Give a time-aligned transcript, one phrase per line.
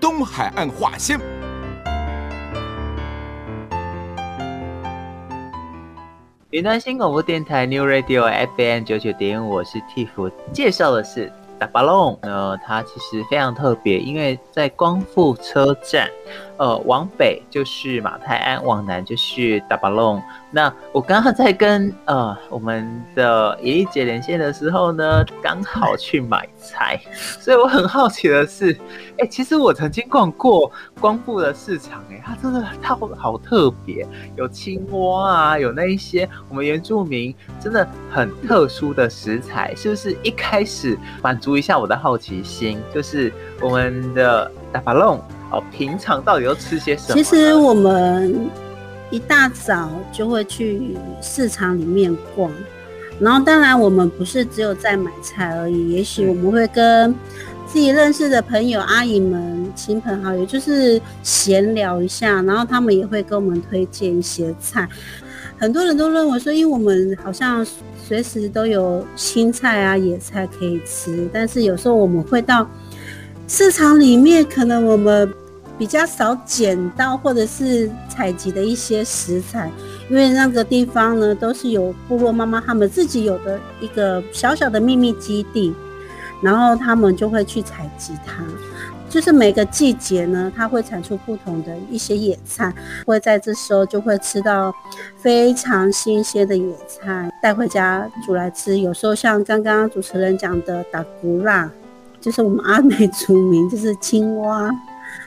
[0.00, 1.18] 东海岸话先。
[6.50, 8.22] 云端新广播电台 New Radio
[8.56, 11.32] FM 九九点五，我是 Tiff，介绍的是。
[11.58, 16.06] 大巴龙，呃，它其实非常特别，因为在光复车站，
[16.58, 20.22] 呃，往北就是马泰安，往南就是大巴隆。
[20.50, 26.98] 那我刚刚在跟呃我们的怡丽姐连线的时候呢，刚好去买菜，
[27.40, 30.70] 所以我很好奇的是，哎、欸，其实我曾经逛过
[31.00, 40.16] 光复的市场、欸，哎，它真的它好特别，有青蛙啊，有那一些我们原住民真的很特殊的食材，是不是？
[40.22, 45.20] 一开始满足一下我的好奇心，就是我们的大巴龙
[45.70, 47.14] 平常到底都吃些什么？
[47.14, 48.48] 其实我们。
[49.12, 52.50] 一大早就会去市场里面逛，
[53.20, 57.14] 然后当然我们不是只有在买菜而已，也许我们会跟
[57.68, 64.88] 自己认识的朋友、阿姨们、亲朋好友，就是闲聊一下，然后他们也会跟我们推荐一些菜。
[65.56, 67.64] 很多人都认为说，因为我们好像
[68.04, 72.68] 随时都有青菜啊、野菜可以吃，但是有时候我们会到
[73.46, 75.32] 市场里面，可能我们。
[75.78, 79.70] 比较少捡到或者是采集的一些食材，
[80.08, 85.74] 因为那个地方呢，都是有部落妈妈他们自己有的一个小小的秘密基地，
[86.42, 88.42] 然后他们就会去采集它。
[89.08, 92.74] 就是每个季节呢，它会产出不同的一些野菜，
[93.06, 94.74] 会在这时候就会吃到
[95.16, 98.78] 非常新鲜的野菜，带回家煮来吃。
[98.78, 101.70] 有时候像刚刚主持人讲的打古辣，
[102.20, 104.70] 就是我们阿美族名，就是青蛙。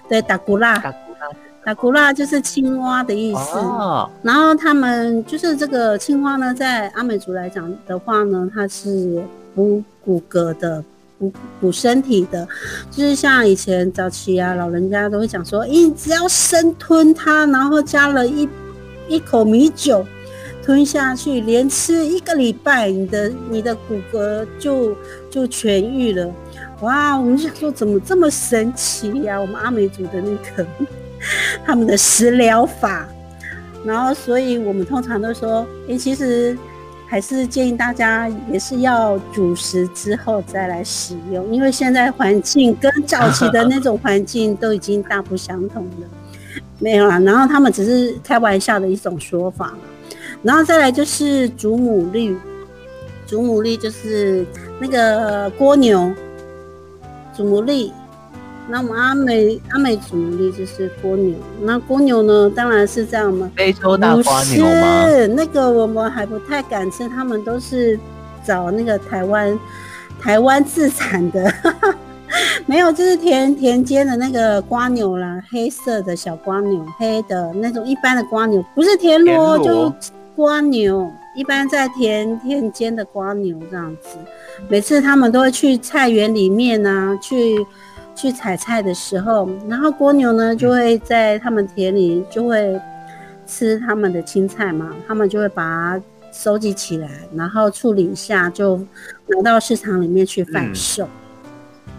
[0.10, 1.30] 对，打古拉，打古拉，
[1.64, 3.60] 打古拉就是青蛙的意思。
[3.60, 4.10] 哦。
[4.24, 10.84] 然后他们就是这个青蛙呢，在阿美族来讲的话呢，它是补骨骼的，
[11.20, 11.32] 补
[11.62, 12.48] 补身体的。
[12.90, 18.50] 就是像以前早期啊，老人家都会讲说，你只要生吞它，然后加了一
[19.08, 20.06] 一口米酒
[20.64, 24.96] 吞下去，连吃一个礼拜，你的你的骨骼就
[25.30, 26.32] 就痊愈了。
[26.82, 30.66] 哇，我们想说怎么这么神奇呀、我们阿美族的那个
[31.66, 33.08] 他们的食疗法，
[33.86, 36.58] 然后所以我们通常都说，诶，其实
[37.08, 46.08] 还是建议大家也是要煮食之后再来使用，因为现在环境跟早期的那种环境都已经大不相同了。
[46.80, 49.74] 没有啦，然后他们只是开玩笑的一种说法，
[50.42, 52.38] 然后再来就是祖母绿，
[53.30, 54.44] 祖母绿就是
[54.80, 56.12] 那个蜗牛。
[57.32, 57.90] 祖母绿，
[58.68, 63.50] 那我们阿美阿美祖母绿就是蜗牛，那蜗牛呢，当然是这样嘛。
[63.56, 65.08] 非洲大蜗牛吗？
[65.08, 67.98] 是那个我们还不太敢吃，他们都是
[68.44, 69.58] 找那个台湾
[70.20, 71.54] 台湾自产的，
[72.66, 81.10] 没有，就是田田间的那个瓜牛啦，黑色的小瓜牛，黑的那种一般的瓜牛，不是田螺，田螺就是瓜牛。
[81.36, 84.18] 一般在田田间的瓜牛这样子，
[84.68, 87.66] 每次他们都会去菜园里面啊，去
[88.16, 92.80] 去采菜的时候，然后蜗牛呢就会在他们田里就会
[93.46, 96.02] 吃他们的青菜嘛，他们就会把它
[96.34, 98.78] 收集起来，然后处理一下就
[99.28, 101.06] 拿到市场里面去贩售。
[101.06, 101.10] 嗯。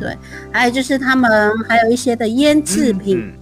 [0.00, 0.18] 对，
[0.50, 1.30] 还有就是他们
[1.68, 3.32] 还有一些的腌制品，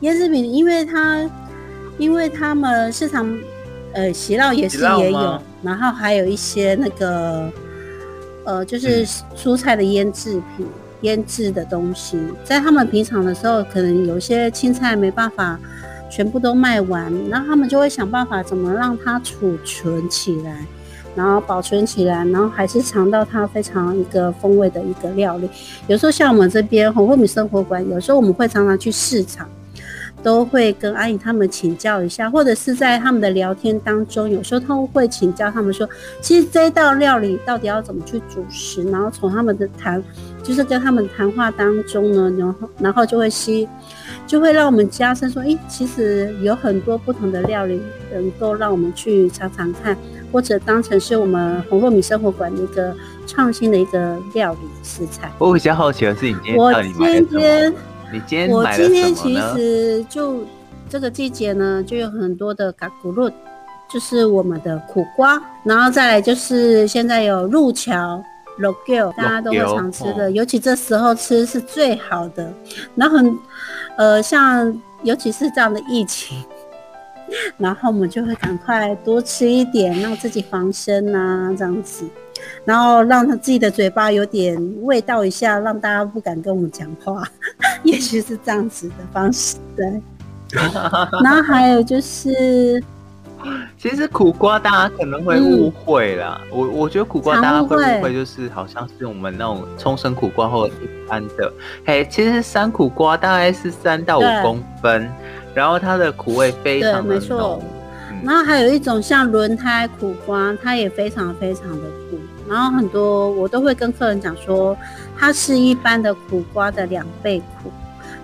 [0.00, 1.28] 腌制品，因为它
[1.96, 3.36] 因为他们市场。
[3.94, 7.48] 呃，喜酪也是也有，然后还有一些那个，
[8.44, 9.06] 呃，就是
[9.36, 10.66] 蔬菜的腌制品、
[11.02, 15.58] 腌、嗯、制的东西，在他们平常的时候，可能有些青菜没办法
[16.10, 20.66] 全部都卖完，然后他们就会想办法怎么让它储存起来，
[21.14, 25.48] 然后保存起来，然后还是尝到它非常一个风味的一个料理。
[25.86, 29.48] 有时候像我们这边红糯米生活馆，有时候我们会常常去市场。
[30.24, 35.86] 都会跟阿姨他们请教一下，或者是在他们的聊天当中，有时候他们会请教他们说，
[36.22, 40.02] 其实这道料理到底要怎么去煮食，然后从他们的谈，
[40.42, 43.68] 就是跟他们谈话当中呢，然后然后就会吸，
[44.26, 47.80] 就会让我们加深说，诶，其实有很多不同的料理
[48.10, 49.94] 能够让我们去尝尝看，
[50.32, 52.96] 或者当成是我们红糯米生活馆的一个
[53.26, 55.30] 创新的一个料理食材。
[55.38, 57.76] 我比较好奇的是，你今天到底买了什么？
[58.14, 58.92] 我今天你今天我买了什么呢？
[58.92, 60.44] 今天其实就
[60.88, 63.32] 这个季节呢，就有很多的嘎咕噜，
[63.88, 68.22] 就是我们的苦瓜，然后再来就是现在有路桥、
[68.58, 72.52] 肉狗，大家都会常吃的，哦、尤其这时候吃是最好的。
[72.94, 73.38] 然后很
[73.96, 76.36] 呃，像尤其是这样的疫情，
[77.58, 82.04] 然后我们就会赶快多吃一点，让自己防身啊，这样子。
[82.64, 87.22] 然后让他自己的嘴巴有点味道一下，让大家不敢跟我们讲话，
[87.84, 89.56] 也许是这样子的方式。
[89.76, 90.00] 对。
[91.24, 92.80] 然后还有就是，
[93.76, 96.40] 其实苦瓜大家可能会误会啦。
[96.44, 101.52] 嗯、我我觉得苦瓜大家会误会，就是好像是我们那种冲绳苦瓜或者一般的。
[101.84, 105.10] 嘿，其实山苦瓜大概是三到五公分，
[105.54, 107.60] 然后它的苦味非常的浓。
[108.22, 112.18] 然后还有一种像轮胎苦瓜，它也非常非常的苦。
[112.48, 114.76] 然后很多我都会跟客人讲说，
[115.18, 117.70] 它是一般的苦瓜的两倍苦。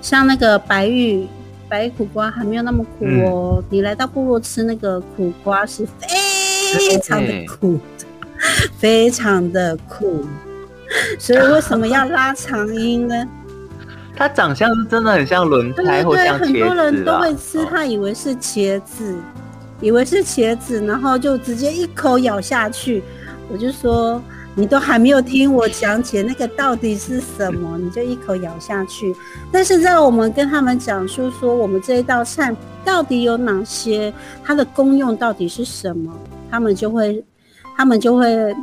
[0.01, 1.27] 像那个白玉
[1.69, 3.57] 白玉苦瓜还没有那么苦哦。
[3.59, 7.79] 嗯、你来到部落吃那个苦瓜是非常的苦，
[8.79, 10.25] 非常的苦。
[11.19, 13.29] 所以为什么要拉长音呢？
[14.17, 19.17] 它长相是真的很像轮胎或像茄子，很多人都会吃，他以为是茄子。
[19.83, 23.03] 以为是茄子，然后就直接一口咬下去。
[23.53, 24.23] 我就说，
[24.55, 29.15] 你都还没有听我讲解那个到底是什么，你就一口咬下去。
[29.51, 32.55] 但是在我们跟他们讲述说，我们这一道菜
[32.85, 34.13] 到底有哪些，
[34.45, 36.13] 它的功用到底是什么，
[36.51, 37.25] 他们就会，
[37.77, 38.55] 他们就会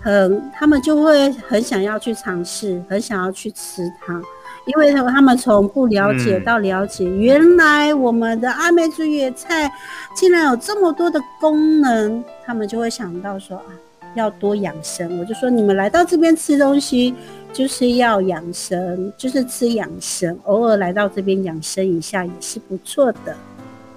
[0.00, 4.20] 很，他们就会很想要去尝试，很想要去吃它。
[4.64, 9.68] 因为他们从不了解到了解，嗯、原来我们的阿美族野菜
[10.14, 13.66] 竟然有这么多的功能，他们就会想到说啊，
[14.14, 15.18] 要多养生。
[15.18, 17.14] 我就说你们来到这边吃东西
[17.52, 23.36] 就是要养生，就是吃养生，偶尔来到这边养生一下也是不错的，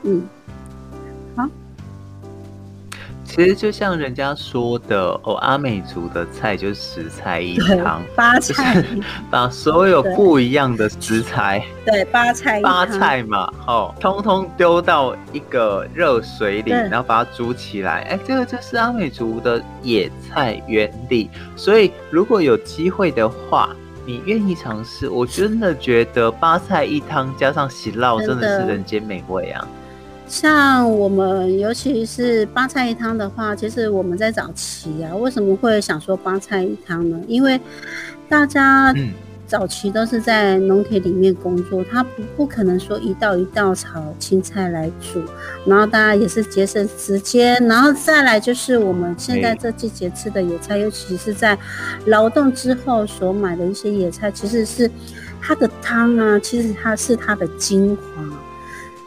[0.04, 0.24] 嗯。
[1.36, 1.50] 好
[3.36, 8.82] 其实就像人家说的，哦，阿美族的菜就是十菜一汤，八菜，
[9.30, 21.30] 把所有不一样的食材，对，八菜八菜嘛，哦，通通丢到一个热水里，然后把它煮起来，哎，这个就是阿美族的野菜原理。
[21.58, 29.68] 所以如果有机会的话，你愿意尝试，我真的觉得八菜一汤加上喜酪，真的是人间美味啊。
[30.28, 37.20] 像我们，尤其是八菜一汤的话，其实我们在早期啊，为什么会想说八菜一汤呢？
[37.28, 37.60] 因为
[38.28, 38.94] 大家
[39.46, 45.22] 早期都是在农田里面工作，他不不可能说一道一道炒青菜来煮，
[45.66, 51.56] 然后大家也是节省时间，然后再来就是我们现在这季节吃的野菜，尤其是在
[52.08, 54.90] 劳动之后所买的一些野菜，其实是
[55.40, 58.24] 它的汤啊，其实它是它的精华。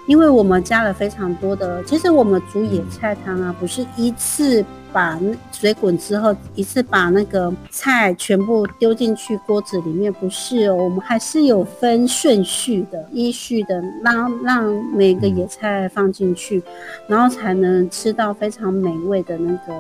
[0.09, 5.21] 因为我们加了非常多的，其实我们煮野菜汤啊，不是一次把
[5.53, 14.65] 水滚之后一次把那个菜全部丢进去锅子里面，不是哦，我们还是有分顺序的，依序的让让
[14.95, 16.63] 每个野菜放进去，
[17.07, 19.75] 然后才能吃到非常美味的那个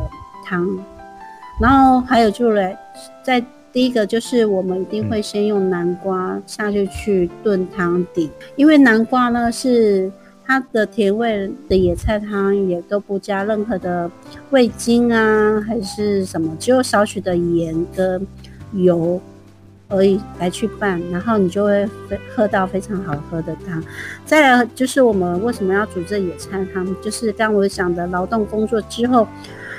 [0.44, 0.68] 汤。
[1.58, 2.78] 然后还有就来
[3.24, 3.42] 在。
[3.70, 10.10] 第一个就是我们一定会先用南瓜下去去炖汤底，因为南瓜呢是
[10.44, 14.10] 它的甜味的野菜汤，也都不加任何的
[14.50, 18.26] 味精啊，还是什么，只有少许的盐跟
[18.72, 19.20] 油
[19.88, 21.86] 而已来去拌，然后你就会
[22.34, 23.82] 喝到非常好喝的汤。
[24.24, 29.28] 再来就是我们为什么要煮这野菜汤，就是刚我讲的劳动工作之后。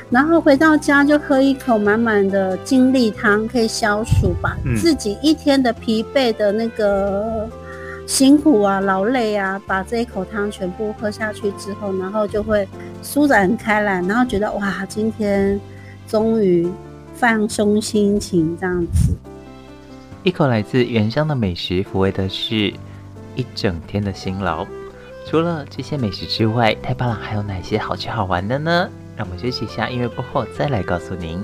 [0.09, 7.47] 然后回到家就喝一口满满的精力汤，可以消暑，把自己一天的疲惫的那个
[8.07, 12.67] 辛苦啊、劳累啊，把这一口汤全部喝下去之后，然后就会
[13.03, 15.61] 舒展开来，然后觉得哇，今天
[16.07, 16.67] 终于
[17.13, 19.15] 放松心情这样子。
[20.23, 22.73] 一口来自原乡的美食，抚慰的是
[23.35, 24.65] 一整天的辛劳。
[25.27, 28.89] 除了这些美食之外，太巴朗，还有哪些好吃好玩的呢？
[29.19, 31.43] 让我们休息一下，音乐过后再来告诉您。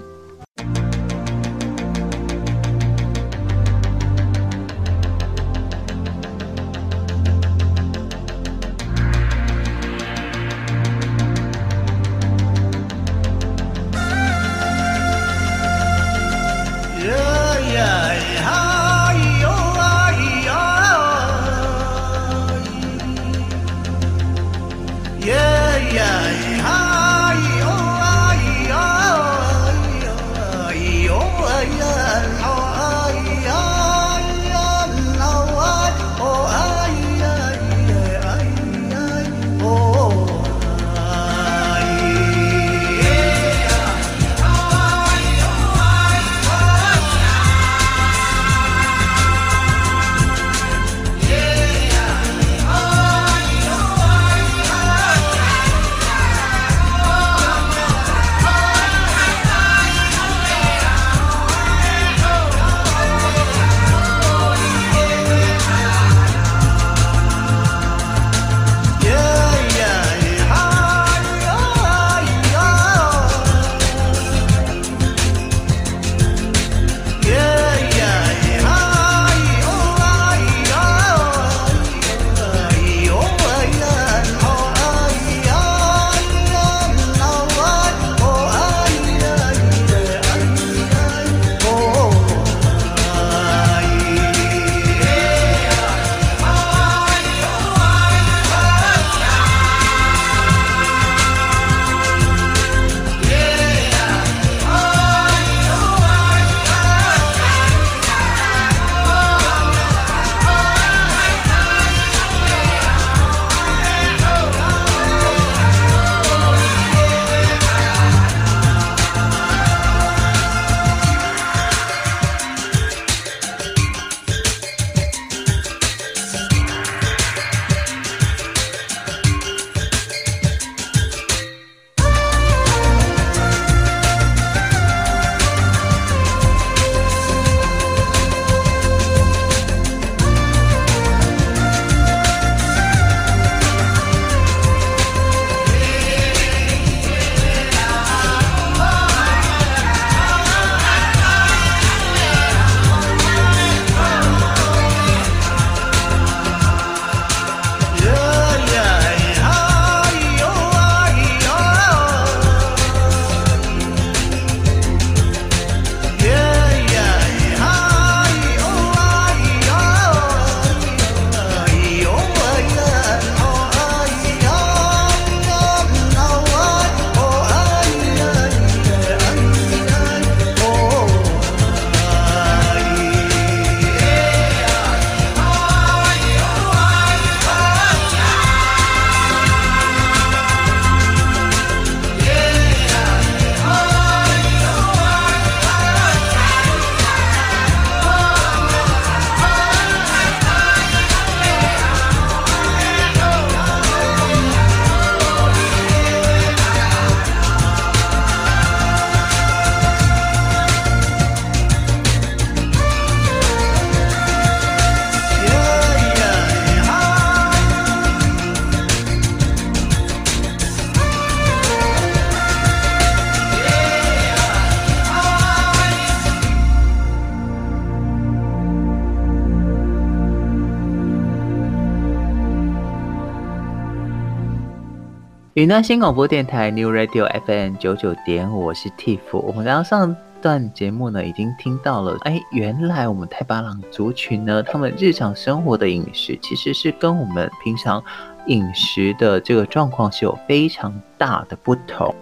[235.66, 239.20] 云端新广播电台 New Radio FM 九九点，我是 Tiff。
[239.32, 248.00] 我们刚刚上段节目呢，已经听到了，哎，原来我们泰巴朗族群呢，他们日常生活的饮食其实是跟我们平常
[248.46, 252.14] 饮食的这个状况是有非常大的不同。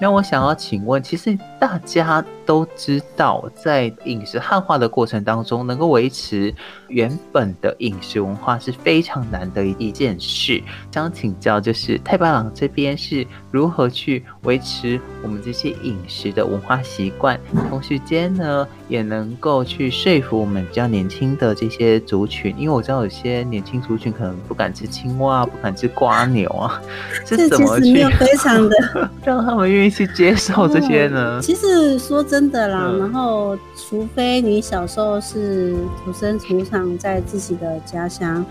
[0.00, 6.54] 那我想要请问，其实大家都知道，在饮食汉化的过程当中，能够维持
[6.88, 10.62] 原本的饮食文化是非常难的一件事。
[10.90, 17.38] 想请教，就是太白朗这边是如何去维持我们这些饮食的文化习惯，
[17.68, 26.80] 同时间呢，也能够去说服我们比较年轻的这些族群，因为我知道有些年轻族群可能不敢吃青蛙，不敢吃瓜牛啊，
[27.26, 29.88] 是怎么去非常的 让他们愿意？
[29.98, 31.38] 去接受这些呢？
[31.38, 38.44] 哦，其实说真的啦，嗯、然后除非你小时候是土生土长在自己的家乡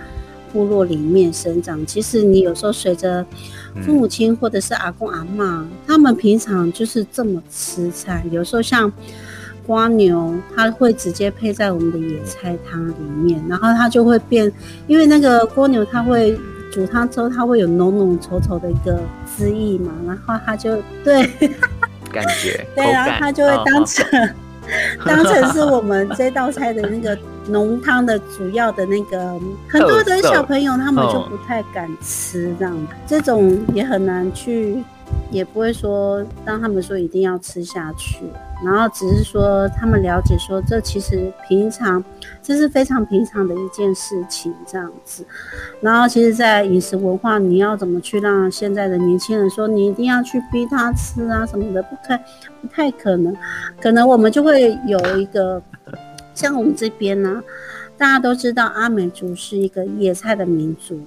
[0.51, 3.25] 部落里面生长，其实你有时候随着
[3.83, 8.25] 父母亲或者是阿公阿嬷，他们平常就是这么吃菜。
[8.31, 8.91] 有时候像
[9.67, 14.51] 蜗牛，它会直接配在我们的野菜汤里面，然后它就会变，
[14.87, 16.37] 因为那个蜗牛它会。
[16.69, 18.99] 煮汤之后，它会有浓浓稠稠的一个
[19.35, 21.25] 汁液嘛，然后它就对，
[22.11, 24.29] 感觉 对，然后他就会当成、哦、
[25.05, 34.83] 当成是我们这道菜的那个浓汤的主要的那个， 很多的小朋友他们就不太敢吃这样，哦、这种也很难去。
[35.31, 38.17] 也不会说让他们说一定要吃下去，
[38.63, 42.03] 然后只是说他们了解说，这其实平常
[42.41, 45.25] 这是非常平常的一件事情这样子。
[45.79, 52.17] 然后其实，在饮食文化，你要怎么去让现在的年轻人说你一定要去逼他吃啊什么的，不太
[52.61, 53.35] 不太可能。
[53.79, 55.61] 可能我们就会有一个
[56.33, 57.43] 像我们这边呢、
[57.95, 60.99] 大家都知道阿美族是一个野菜的民族。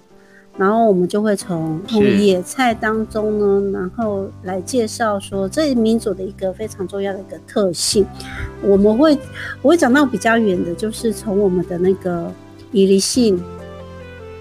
[0.57, 8.05] 然后我们就会从从野菜当中呢，然后来介绍说这民族的一个非常重要的一个特性。
[8.63, 9.17] 我们会
[9.63, 12.31] 我会讲到比较远的，就是从我们的那个
[12.73, 13.43] 以犁姓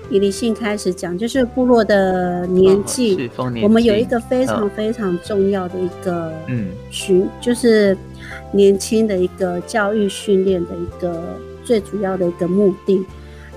[0.10, 3.30] 以犁性开始讲，就是部落的年纪。
[3.38, 7.96] 哦、我们有一个非常非常重要的一个嗯训，就是
[8.52, 11.22] 年轻的一个教育训练的一个
[11.64, 13.06] 最主要的一个目的。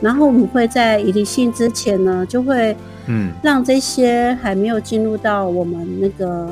[0.02, 6.48] 然后我们会在一离性之前呢，就会嗯让这些还没有进入到我们那个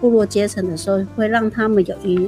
[0.00, 2.26] 部落阶层的时候，会让他们有一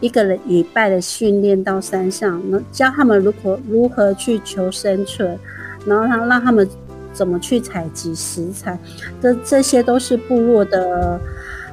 [0.00, 5.38] 一个礼拜的训练到山上，能教他们如何如何去求生存，
[5.84, 6.66] 然后让让他们
[7.12, 8.78] 怎么去采集食材，
[9.20, 11.20] 这这些都是部落的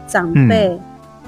[0.06, 0.80] 长辈，嗯、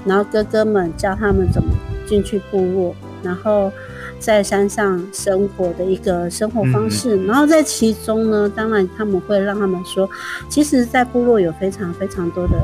[0.04, 1.70] 然后哥哥们教他们怎么
[2.06, 3.72] 进去部落，然后。
[4.20, 10.08] 在山上生活的一个生活方式，嗯、然后在其中呢，当然他们会让他们说，
[10.48, 12.54] 其实，在部落有非常非常多的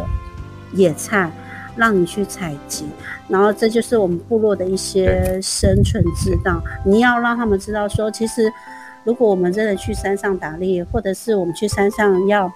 [0.73, 1.33] 野菜
[1.75, 2.85] 让你去采集，
[3.27, 6.63] 然后这就是我们部落的一些生存之道。
[6.85, 8.53] 你要让他们知道说，其实
[9.03, 12.53] 如果我们真的去山上打猎，或者是我们去山上要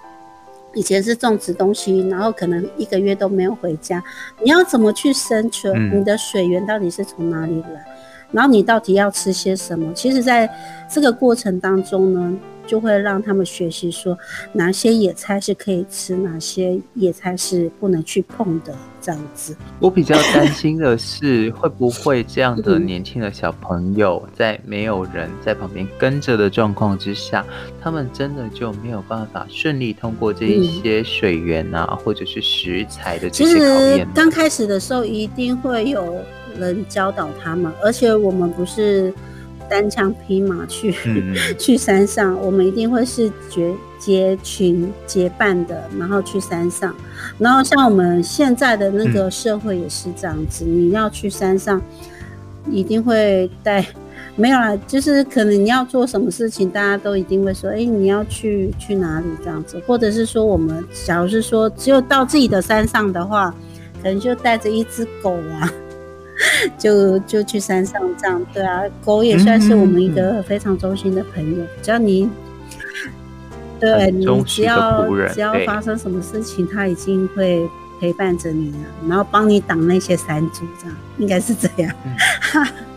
[0.73, 4.01] 以前是种植东西，然后可能一个月都没有回家，
[4.43, 5.73] 你要怎么去生存？
[5.75, 7.85] 嗯、你的水源到底是从哪里来？
[8.31, 9.91] 然后你到底要吃些什么？
[9.93, 10.49] 其实，在
[10.89, 14.17] 这个过程当中呢，就会让他们学习说
[14.53, 19.55] 哪些野菜是可以吃，哪些野菜是不能去碰的，这样子。
[19.79, 27.45] 我比较担心的是，会不会这样的年轻的小朋友，在没有人在旁边跟着的状况之下，
[27.81, 34.07] 他们真的就没有办法顺利通过这一些水源啊，嗯、或者是食材的这些考验？
[34.13, 36.15] 刚开始的时候，一定会有。
[36.59, 39.13] 人教导他们，而且我们不是
[39.69, 46.93] 单枪匹马去、嗯、 去山上，我们一定会是结结群结伴的，然后去山上。
[47.37, 51.81] 然后像我们现在的那个社会也是这样子，嗯、你要去山上，
[52.69, 53.85] 一定会带，
[54.35, 63.55] 没有啦，就是可能你要做什么事情，大家都一定会说，哎、欸，你要去去哪里这样子，或者是说我们假如是说只有到自己的山上的话，
[64.03, 65.71] 可能就带着一只狗啊。
[66.77, 71.65] 就就去山上这样，对啊，狗也算是我们一个非常忠心的朋友。
[71.81, 72.29] 只要你，
[73.79, 77.67] 对你只要只要发生什么事情，它已经会
[77.99, 81.93] 陪伴着你了，然后帮你挡那些山猪，这样应该是这样。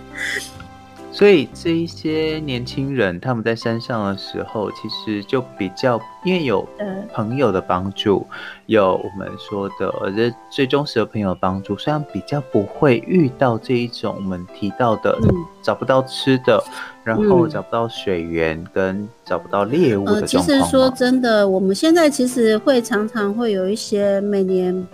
[1.14, 6.68] 所以这一些年轻人他们在山上的时候，其实就比较因为有
[7.12, 8.27] 朋友的帮助，
[8.66, 15.16] 有我们说的这最忠实的朋友帮助，虽然比较不会遇到这一种我们提到的
[15.62, 16.72] 找不到吃的，嗯、
[17.05, 20.62] 然后找不到水源跟找不到猎物的状况、呃。
[20.62, 24.85] 其实说真的，我们现在其实会常常会有一些每年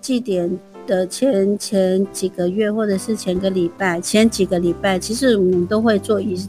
[0.00, 0.56] 祭典。
[0.86, 6.40] 的前前几个月，或者是前个礼拜，前几个礼拜，其实我们都会做一，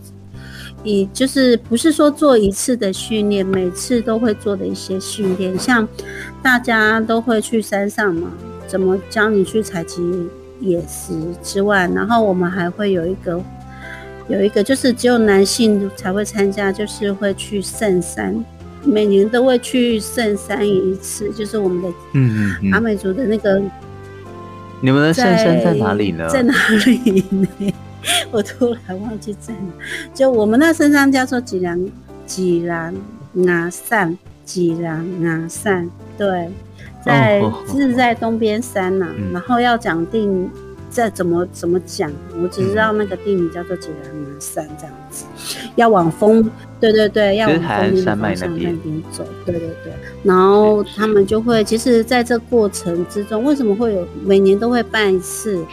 [0.84, 5.88] 一就是不是说做一次的训练，每次都会做的一些训练，像
[6.42, 8.32] 大家都会去山上嘛，
[8.68, 10.02] 怎么教你去采集
[10.62, 13.44] 野食之外，然后我们还会有一个，
[14.30, 18.46] 有一个就是只有男性才会参加，就是会去圣山，
[18.84, 23.62] 每年都会去圣山一次，就是我们的嗯嗯阿美族的那个。
[24.82, 26.28] 你们的圣山在哪里呢？
[26.30, 26.54] 在哪
[26.86, 27.74] 里呢？
[28.32, 29.72] 我突然忘记在哪。
[30.14, 31.80] 就我们那圣山叫做济南，
[32.26, 32.94] 济南
[33.34, 36.50] 拿善济南拿善，对，
[37.04, 40.50] 在是在东边山呐、然后要讲定，
[40.98, 42.12] 这怎么怎么讲？
[42.42, 45.26] 我只知道那个地名叫做吉兰阿善这样子。
[45.76, 49.94] 要往峰，对对对，要往峰的方向那边走，对对对。
[50.24, 55.64] 然后他们就会，其实在这过程之中，为什么会有每年都会办一次？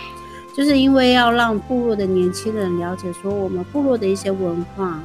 [0.54, 5.00] 就是因为要让部落的年轻人了解说我们部落的一些文化，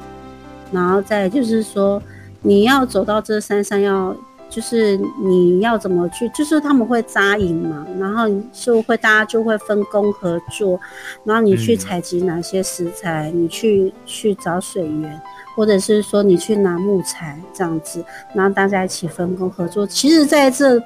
[0.70, 2.02] 然后再就是说
[2.42, 4.14] 你要走到这山上要。
[4.50, 10.78] 就是你要怎么去，就是他们会扎营嘛，然后就会大家就会分工合作，
[11.24, 15.22] 然后你去采集哪些食材，嗯、你去去找水源，
[15.54, 19.86] 或者是说你去拿木材这样子，然后大家一起分工合作。
[19.86, 20.82] 其实在这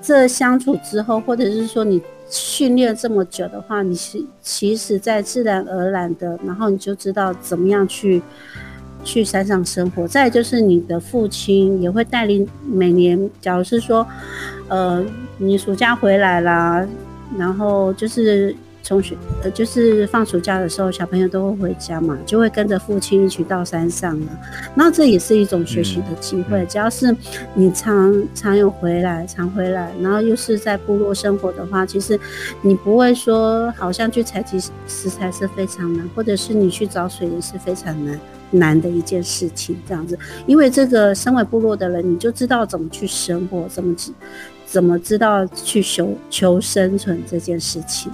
[0.00, 8.22] 这相处之后，或者是说你训练这么久的话，你是其实在自然而然的，然后你就知道怎么样去。
[9.04, 14.06] 去山上生活，再就是你的父亲也会带领每年，假如是说，
[14.68, 15.04] 呃，
[15.38, 16.86] 你暑假回来啦，
[17.36, 24.26] 然后就是从学，呃，就是放暑假的时候，小朋友都会回家嘛，就会跟着父亲一起到山上了。
[24.74, 27.14] 那这也是一种学习的机会，只要是
[27.54, 32.18] 你常常有回来，常回来，然后又是在部落生活的话，其实
[32.60, 38.18] 你不会说好像去采集食材是非常难，或者是你去找水也是非常难。
[38.52, 43.96] 难的一件事情，这样子，因为这个身为部落的人，你就知道怎么去生活，怎么
[44.64, 48.12] 怎么知道去求求生存这件事情。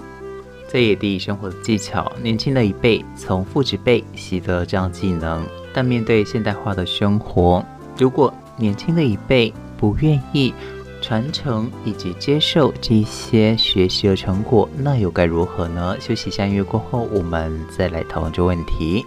[0.66, 7.64] 在野地生活的技巧，年轻的一辈从父执辈习得这样技能，但面对现代化的生活，
[7.98, 10.53] 如果年轻的一辈不愿意
[11.01, 15.96] 传承以及接受这些学习的成果，那又该如何呢？
[16.01, 19.07] 休息一下音乐过后，我们再来讨论这问题。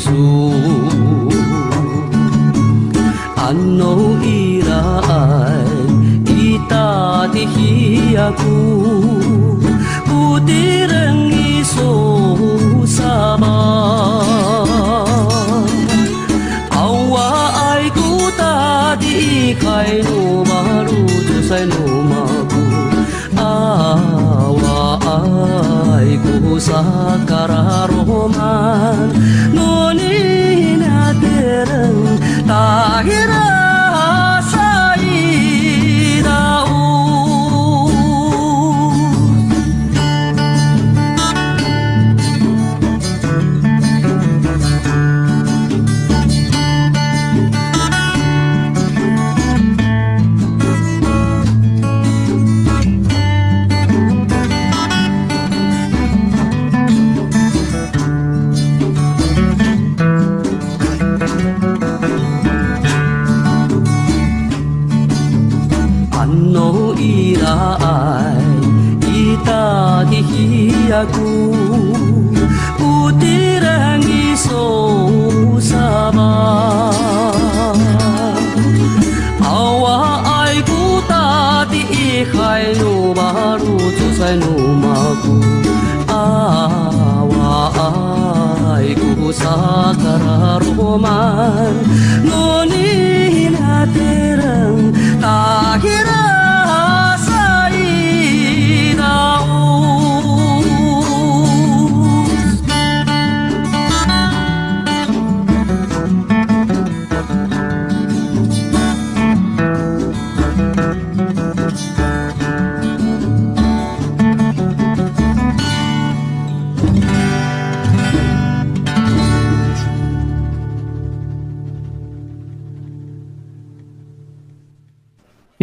[0.00, 0.54] 树，
[3.36, 4.72] 安诺伊来
[6.24, 8.79] 伊搭在彼阿古。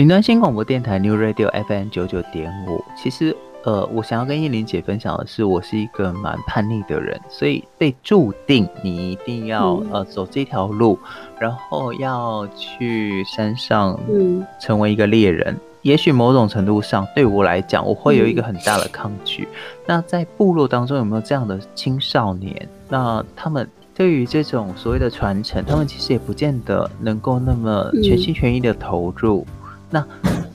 [0.07, 2.81] 云端新广播电台 New Radio FM 九九点五。
[2.95, 10.97] 其实，呃，我想要跟叶玲姐分享的是，我是一个蛮叛逆的人，所以被注定你一定要、嗯、呃走这条路，
[11.37, 15.53] 然后要去山上，嗯，成为一个猎人。
[15.53, 19.43] 嗯、也许某种程度上，对我来讲，我会有一个很大的抗拒。
[19.43, 19.55] 嗯、
[19.87, 22.69] 那在部落当中，有没有这样的青少年？
[22.87, 29.45] 那他们对于这种所谓的传承，他们其实也不见得能够那么全心全意的投入。
[29.49, 29.53] 嗯
[29.89, 30.05] 那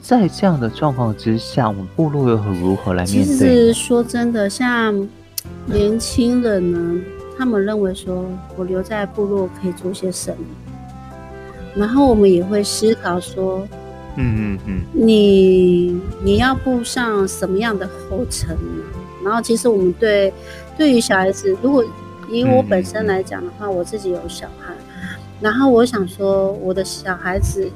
[0.01, 3.23] 在这样的状况之下，我们部落又如何来面对？
[3.25, 5.07] 其实说真的，像
[5.65, 7.01] 年轻人呢，
[7.37, 10.45] 他们认为说我留在部落可以做些什么，
[11.75, 13.67] 然后我们也会思考说，
[14.17, 18.83] 嗯嗯嗯，你你要步上什么样的后尘呢？
[19.23, 20.31] 然后其实我们对
[20.77, 21.83] 对于小孩子，如果
[22.29, 24.73] 以我本身来讲的话，我自己有小孩，
[25.41, 27.67] 然后我想说我的小孩子。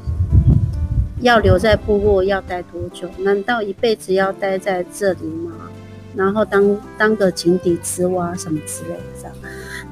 [1.22, 3.10] 要留在部落要待多久？
[3.20, 5.52] 难道一辈子要待在这里吗？
[6.16, 9.34] 然后当当个井底之蛙什么之类的这样。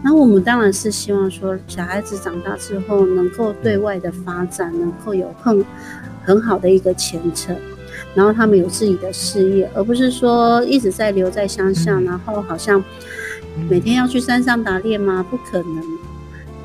[0.04, 5.64] 那我们当然是希望说，小孩子长大之后能够对外的发展，能够有很
[6.24, 7.56] 很好的一个前程，
[8.14, 12.84] 然后他们有自己的事业，而不是说一直在留在乡下，然后好像
[13.70, 15.26] 每天要去山上打猎吗？
[15.30, 15.84] 不可能。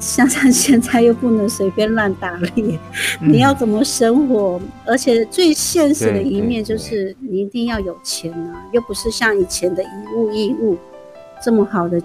[0.01, 2.79] 像像 现在又不能随便乱打猎，
[3.21, 4.59] 你要怎么生活？
[4.63, 9.87] 嗯、而且最现实的一面就是你一定要有钱啊，又不是像以前的以
[10.17, 10.77] 物易物
[11.45, 12.03] 这么好的，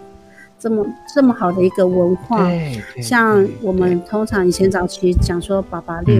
[0.60, 2.47] 这么这么好的一个文化。
[3.01, 6.15] 像我们通常以前早期讲说“爸爸六”，“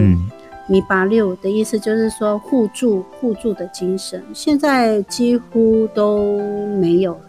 [0.68, 6.38] 米八六”的意思就是说互助互助的精神，现在几乎都
[6.78, 7.20] 没有了。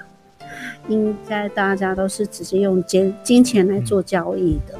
[0.87, 4.75] 应该大家都是直接用金金钱来做交易的。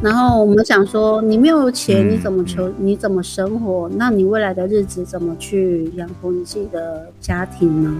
[0.00, 2.70] 然后我们想说，你没有钱，你怎么求？
[2.78, 3.90] 你怎么生活？
[3.96, 7.94] 那你未来的日子怎么去养活你自己的家庭呢？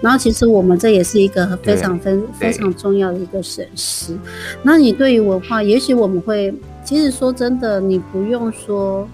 [0.00, 4.16] 然后其实我们这也是一个非常非非常重要的一个损失。
[4.62, 6.54] 那你对于文化，也许我们会，
[6.84, 9.08] 其实说真的，你不用说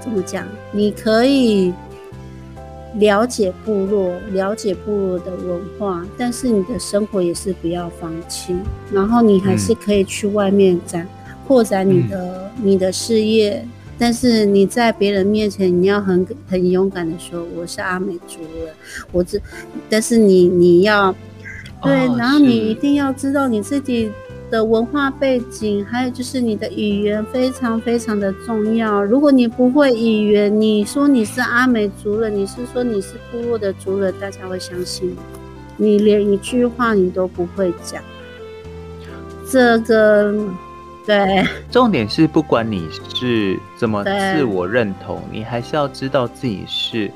[0.00, 1.74] 怎么讲，你可以。
[2.98, 8.54] 了解部落，了解部落的文化，但是你的生活也是不要放弃，
[8.92, 11.06] 然后你还是可以去外面展
[11.46, 13.64] 扩展你的、嗯、你的事业，
[13.98, 18.74] 但是你在别人面前你要很很勇敢的说我是阿美族人，
[19.12, 19.40] 我这，
[19.88, 21.14] 但是你你要
[21.82, 24.10] 对，哦、然后你一定要知道你自己
[24.50, 29.02] 的文化背景，还有就是你的语言非常非常的重要。
[29.02, 35.16] 如果你不会语言，你说你是阿美族人，你是说你是部落的族人，大家会相信
[35.76, 35.98] 你？
[35.98, 38.02] 连一句话你都不会讲，
[39.50, 40.34] 这个
[41.06, 47.10] 对，重点是不管你是怎么自我认同，你还是要知道自己是。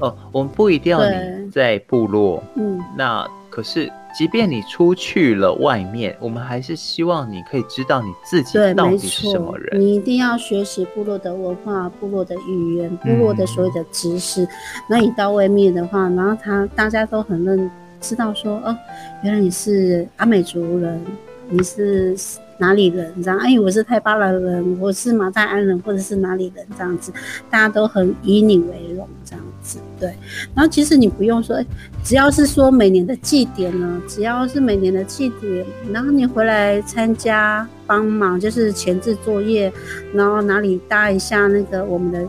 [0.00, 9.80] 哦，我们不一定要你在部落，嗯，那可是，即便你出去了外面，我们还是希望你可以知道你自己到底是什么人。
[9.80, 14.42] 你一定要学习部落的文化、部落的语言、部落的所有的知识。
[14.42, 14.48] 嗯、
[14.90, 18.76] 那你到外面的话，然后他大家都很认知道说，哦，
[19.22, 21.00] 原来你是阿美族人，
[21.48, 22.16] 你是。
[22.58, 23.38] 哪里人这样？
[23.38, 27.12] 哎，我是泰巴兰人，我是马泰安人，或者是哪里人这样子，
[27.48, 29.78] 大家都很以你为荣这样子。
[29.98, 30.08] 对，
[30.54, 31.64] 然后其实你不用说，
[32.04, 39.72] 只要是说每年的祭典呢，只要是每年的祭典，然后你回来参加帮忙，就是前置作业，
[40.12, 42.28] 然后哪里搭一下那个我们的。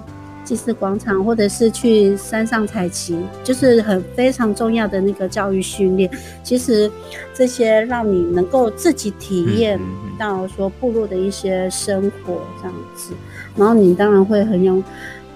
[0.49, 6.09] 祭祀广场，或者是去山上采集，就是很非常重要的那个教育训练。
[6.43, 6.91] 其实
[7.35, 9.79] 这些让你能够自己体验
[10.17, 13.13] 到说部落的一些生活这样子，
[13.55, 14.81] 然后你当然会很有，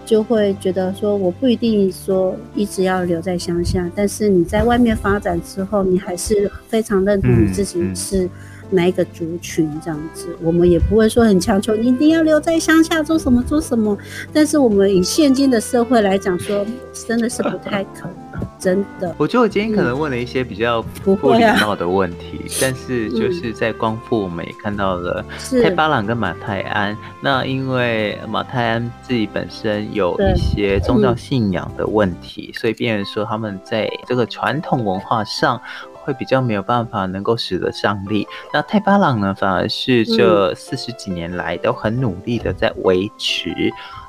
[0.03, 8.27] 就会觉得说我不一定说一直要留在乡下，但是你在外面发展之后，你还是非常认同你自己是。
[8.73, 13.97] 哪一个族群这样子，我们也不会说很强求你一定要留在乡下做什么做什么。
[14.33, 16.65] 但是我们以现今的社会来讲，说
[17.07, 19.13] 真的是不太可能，真的。
[19.17, 25.23] 我觉得我今天可能问了一些比较不礼貌的问题，嗯啊、但是就是在光复我们也看到了
[25.61, 26.97] 泰巴朗跟马泰安。
[27.21, 35.61] 那因为马泰安自己本身有一些宗教信仰的问题，嗯、所以变成说他们在这个传统文化上。
[36.03, 43.49] 会比较没有办法能够使得上力，那泰巴朗呢，反而是这四十几年来都很努力的在维持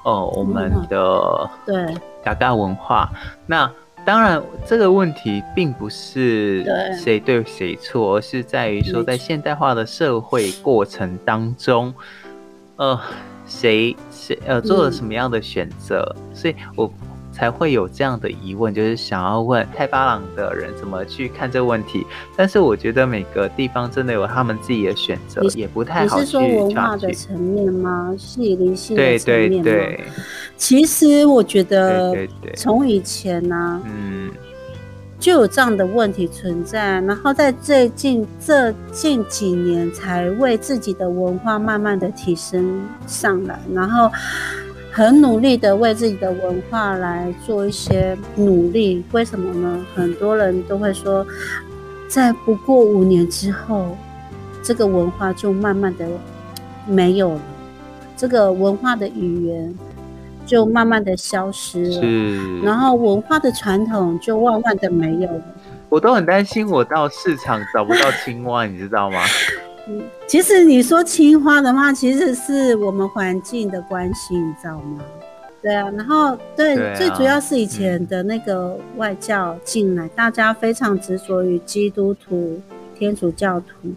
[0.04, 1.94] 哦我们的对。
[2.22, 3.10] 嘎嘎文化。
[3.46, 3.70] 那
[4.04, 6.64] 当然这个问题并不是
[6.98, 11.94] 谁对谁错，而是在于说在现代化的社会过程当中，
[12.76, 12.98] 呃，
[13.46, 16.90] 谁谁呃做了什么样的选择，所以我。
[17.34, 22.06] 才会有这样的疑问，就是想要问太巴朗的人怎么去看这个问题。
[22.36, 26.20] 但是我觉得每个地方真的有他们自己的选择，也不太好去。
[26.20, 28.14] 你是说文化的层面吗？
[28.16, 29.62] 是以灵性的层面吗？
[29.64, 30.04] 对对对。
[30.56, 32.14] 其实我觉得，
[32.56, 34.30] 从以前呢、啊，嗯，
[35.18, 44.08] 就有这样的问题存在，然后在最近这近几年才为自己的文化慢慢的提升上来，然后。
[44.96, 49.84] 很努力的为自己的文化来做一些努力，为什么呢？
[49.92, 51.26] 很多人都会说，
[52.06, 53.96] 在不过五年之后，
[54.62, 56.06] 这个文化就慢慢的
[56.86, 57.40] 没有了，
[58.16, 59.76] 这个文化的语言
[60.46, 65.42] 就慢慢的消失了，然后文化的传统就慢慢的没有了。
[65.88, 69.18] 我都很担心，我到市场找不到青蛙，你知道吗？
[69.86, 75.00] 嗯，其实你说青花的话，其实是我们环境的关系，你知道吗？
[75.62, 82.60] 对啊，然后对，对啊，最主要是以前的那个外教进来，嗯、大家非常执着于基督徒、
[82.98, 83.88] 天主教徒，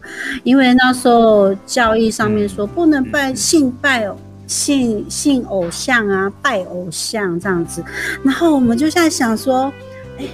[0.44, 7.84] 因为那时候教义上面说不能拜信拜哦信信偶像啊，拜偶像这样子，
[8.24, 9.72] 然后我们就在想说，
[10.18, 10.26] 哎，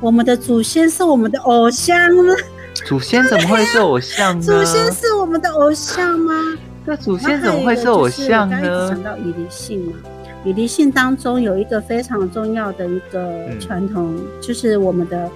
[0.00, 2.34] 我们的祖先是我们的偶像吗？
[2.74, 4.42] 祖先怎么会是偶像呢？
[4.42, 6.34] 祖先是我们的偶像吗？
[6.84, 8.58] 那祖先怎么会是偶像呢？
[8.60, 9.92] 刚刚讲到以离性嘛，
[10.44, 15.30] 以离性当中有一个非常重要的一个传统，嗯、就是我们的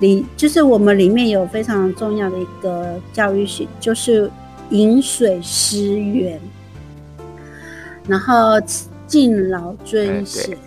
[0.00, 4.30] 里，就是我们里面有非常重要的一个教育性，就是
[4.70, 6.40] 饮水思源，
[8.08, 8.60] 然后
[9.06, 10.58] 敬老尊贤。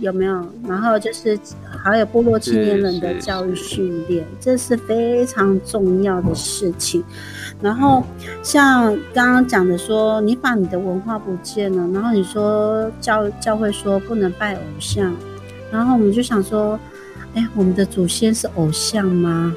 [0.00, 0.44] 有没有？
[0.66, 1.38] 然后就是
[1.82, 7.02] 还有部落青年人的教育训练，这是非常重要的事情。
[7.60, 8.02] 然后
[8.42, 15.14] 像刚刚讲的说，你把你的文化不见了，然后你说教教会说不能拜偶像，
[15.70, 16.78] 然后我们就想说，
[17.34, 19.54] 哎，我们的祖先是偶像吗？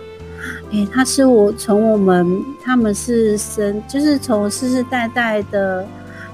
[0.72, 5.86] 哎，他是我从我们他们是生，就是从世世代代的。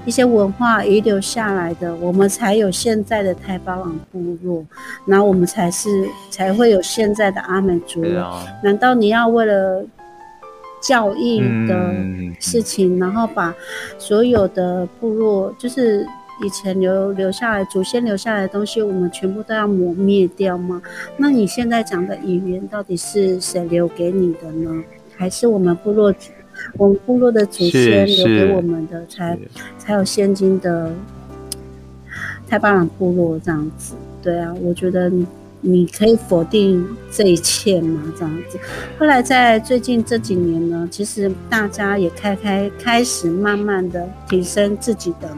[0.04, 4.64] 一些文化遗留下来的，我们才有现在的太巴朗部落，
[5.06, 8.02] 然后我们才是才会有现在的阿美族。
[8.18, 9.84] 啊、难道你要为了
[10.82, 11.94] 教义的
[12.38, 13.54] 事情，嗯、然后把
[13.98, 16.06] 所有的部落，就是
[16.44, 20.82] 以前留留下来祖先留下来的东西，我们全部都要磨灭掉吗？
[21.16, 24.84] 那你现在讲的语言到底是谁留给你的呢？
[25.16, 26.12] 还是我们部落？
[26.76, 29.38] 我们部落的祖先留给我们的才，才
[29.78, 30.92] 才有现今的
[32.48, 33.94] 太巴朗部落这样子。
[34.22, 35.10] 对啊，我觉得
[35.60, 38.02] 你可以否定这一切吗？
[38.18, 38.58] 这样子。
[38.98, 45.28] 后来在最近这几年呢，其实大家也开开开始慢慢的提升自己的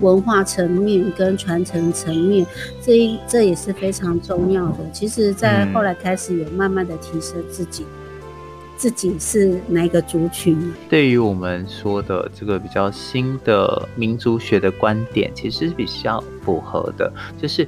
[0.00, 2.46] 文化层面跟传承层面，
[2.82, 4.78] 这一这也是非常重要的。
[4.92, 7.84] 其实，在后来开始有慢慢的提升自己。
[8.78, 10.56] 自己是哪一个族群？
[10.88, 17.12] 对于我们说的这个比较新的民族学的观点，其实是比较符合的。
[17.42, 17.66] 就是，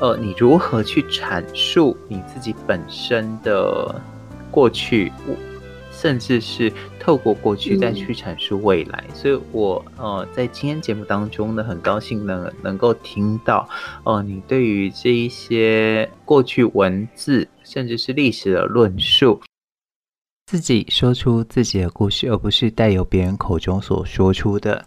[0.00, 4.02] 呃，你如何去阐述你自己本身的
[4.50, 5.12] 过去，
[5.92, 9.04] 甚至是透过过去再去阐述未来。
[9.10, 13.68] 嗯、所以我呃在今天节目当中呢，很高兴能能够听到，
[14.02, 19.40] 呃，你对于这一些过去文字，甚至是历史的论述。
[20.48, 24.82] 自己说出自己的故事，而不是带有别人口中所说出的，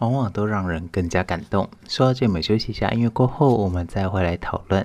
[0.00, 1.70] 往往都让人更加感动。
[1.88, 4.84] 说到这，我们休息一下，音乐过后，我们再回来讨论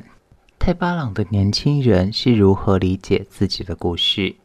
[0.60, 4.36] 泰巴朗的年轻人是如何理解自己的故事。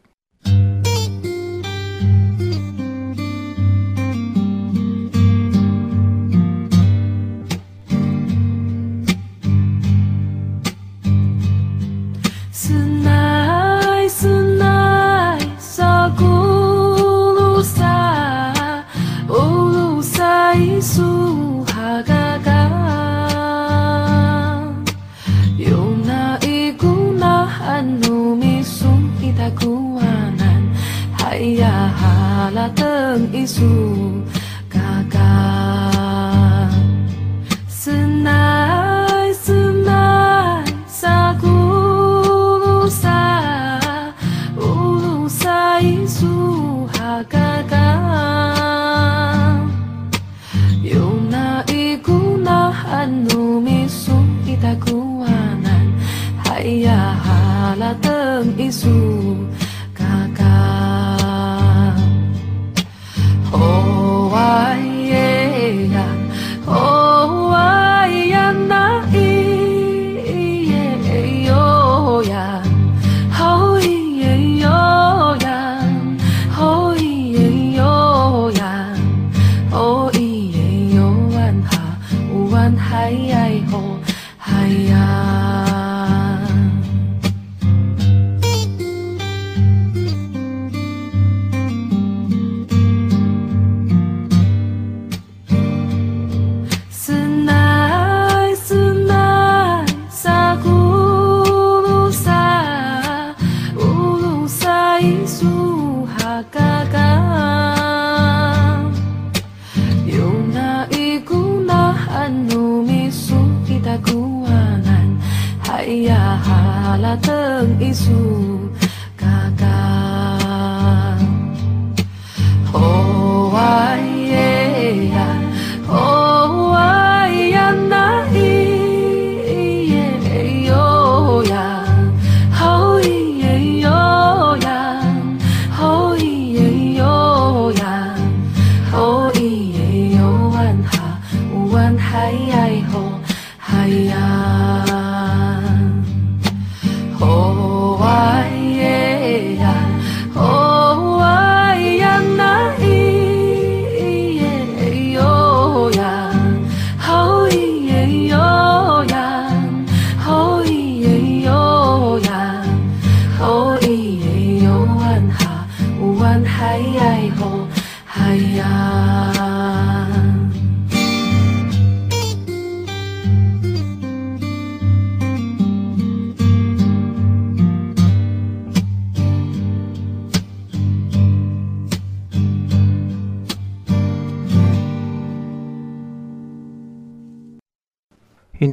[33.35, 33.75] isu
[34.71, 36.71] kakak.
[37.66, 41.59] Senai senai saku
[42.91, 43.23] sa
[44.59, 46.35] ulung sa isu
[46.91, 47.95] hakaka
[50.83, 53.23] yung naikunahan
[54.49, 55.95] kita itakuanan
[56.43, 59.38] haya halatang isu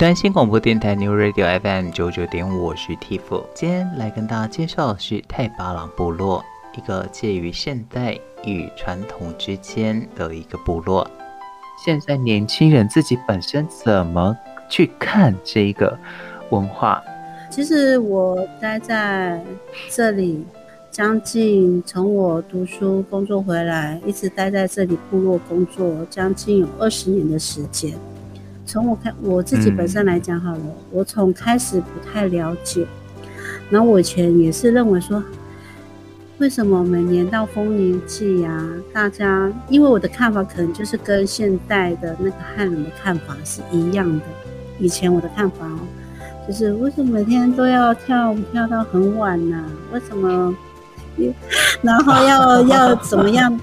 [0.05, 6.45] 端新广播电台 New Radio FM 九九点五，我是 Tiff，今天来跟大家介绍的是泰巴朗部落，
[6.77, 11.09] 一个介于现代与传统之间的一个部落。
[11.83, 14.37] 现在年轻人自己本身怎么
[14.69, 15.97] 去看这个
[16.51, 17.01] 文化？
[17.49, 19.43] 其实我待在
[19.89, 20.45] 这里
[20.91, 27.97] 将近从我读书工作回来，一直待在这里部落工作将近有二十年的时间。
[28.65, 32.85] 从我看我自己本身来讲好了，嗯、我从开始不太了解，
[33.69, 35.23] 然后我以前也是认为说，
[36.39, 44.25] 为什么每年到丰年祭呀，大家因为我的看法可能就是跟现代的那个汉人的看法是一样的，
[44.79, 45.79] 以前我的看法哦，
[46.47, 49.65] 就是为什么每天都要跳舞跳到很晚呢、啊？
[49.93, 50.55] 为什么？
[51.81, 53.57] 然后要要怎么样？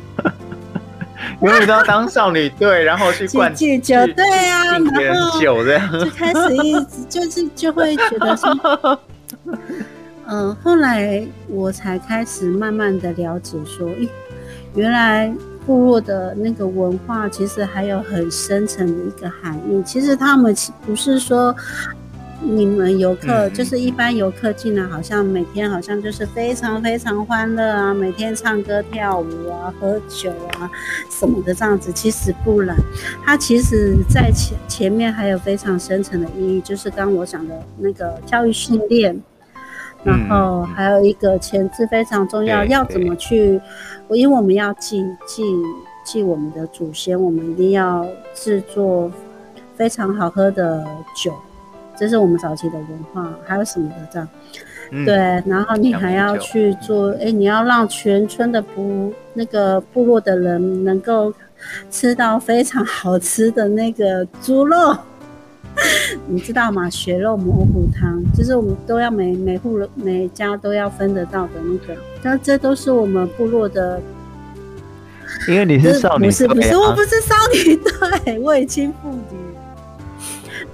[1.40, 9.00] 永远都要当少女队，然后去灌 戒酒，对啊，然后酒这样就开始一直就是就会觉得说，
[9.46, 9.56] 嗯、
[10.26, 14.08] 呃，后来我才开始慢慢的了解说，咦，
[14.74, 15.32] 原来
[15.66, 19.82] 部落的那个文化其实还有很深层的一个含义。
[19.84, 20.54] 其实他们
[20.86, 21.54] 不是说。
[22.44, 30.68] 你们游客就是一般游客进来，好像每天好像就是非常非常欢乐啊，每天唱歌跳舞啊，喝酒啊
[31.08, 31.92] 什么的这样子。
[31.92, 32.76] 其实不然，
[33.24, 39.22] 它其实在前前面还有非常深层的意义，就是刚我讲的那个教育训练，
[40.02, 43.60] 然后还有一个前置非常重要，要怎么去，
[44.10, 45.44] 因为我们要记记
[46.04, 49.10] 记我们的祖先，我们一定要制作
[49.76, 50.84] 非常好喝的
[51.16, 51.32] 酒。
[51.96, 54.28] 这是我们早期的文化，还有什么的这样，
[54.90, 55.14] 嗯、对，
[55.46, 61.32] 然后你还要去做，哎，你要让全村的部那个部落的人能够
[61.90, 64.96] 吃到非常好吃的那个猪肉，
[66.26, 66.90] 你知道吗？
[66.90, 74.00] 血肉模糊汤，就是我们都要每每户人每家都要分得到的那个，那这都是我们部落的。
[75.48, 77.76] 因为你是少女队，啊，不是不是，我不是少女
[78.24, 79.31] 队，我已经妇女。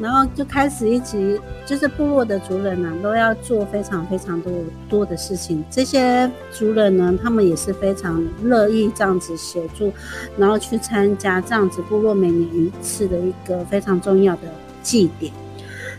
[0.01, 4.53] 然后就开始一起，就是部落的族人呢、啊，都要做非常非常多
[4.88, 5.64] 多的事情。
[5.68, 9.92] 这些族人呢，他们也是非常乐意这样子协助，
[10.36, 14.42] 然后去参加这样子部落每年一次的一个非常重要的
[14.82, 15.32] 祭典。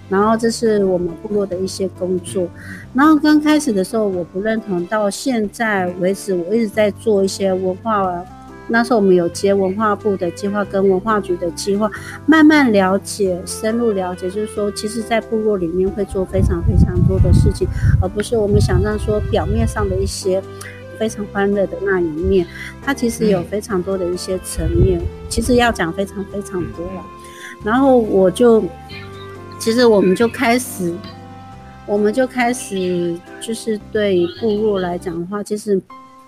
[0.08, 2.48] 然后这是我们部落的一些工作。
[2.94, 8.26] 然后刚开始的时候我不认同，到现在为止，我一直在做一些文化。
[8.72, 11.90] 那时候我们有接文化部的计划跟文化局的计划，
[12.28, 17.68] 慢慢了解、深入了解，就是说，其实，在部落里面会做非常非常多的事情，
[18.00, 20.40] 而不是我们想象说表面上的一些
[21.00, 22.46] 非常欢乐的那一面。
[22.84, 27.04] 它其实有非常多的一些层面，其实要讲非常非常多了。
[27.64, 28.64] 然后我就，
[29.58, 30.94] 其实我们就开始，
[31.88, 35.82] 我们就开始，就是对部落来讲的话，其实，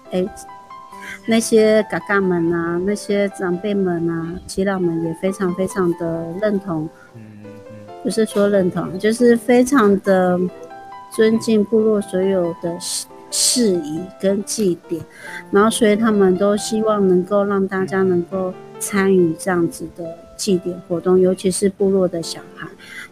[0.10, 0.28] 哎。
[1.28, 6.90] 那些嘎嘎们啊，那些长辈们啊，耆老们也非常非常的认同，
[8.04, 10.40] 不是说认同，就是非常的
[11.16, 15.02] 尊敬部落所有的事事宜跟祭典，
[15.52, 20.04] 然后所以他们都希望能够让大家能够参与这样子的
[20.36, 22.68] 祭典活动，尤其是部落的小孩，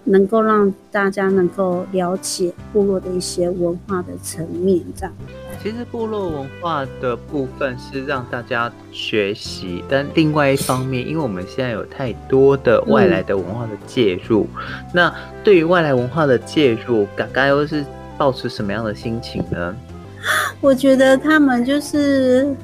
[0.10, 5.14] 能够让大家能够了解部落的一些文化的层面，这样。
[5.62, 17.86] 其实部落文化的部分是让大家学习，但另外一方面，因为我们现在有太多的外来的文化的介入，嗯、那对于外来文化的介入，嘎嘎又是
[18.18, 19.76] 抱持什么样的心情呢？
[20.60, 22.56] 我觉得他们就是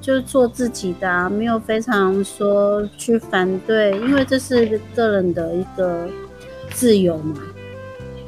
[0.00, 6.06] 就是做自己的、啊，没有非常说去反对，因为这是个人的一个
[6.74, 7.36] 自由嘛，